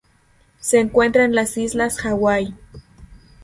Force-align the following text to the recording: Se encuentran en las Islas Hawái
Se 0.59 0.79
encuentran 0.79 1.25
en 1.25 1.35
las 1.35 1.55
Islas 1.59 1.99
Hawái 1.99 2.55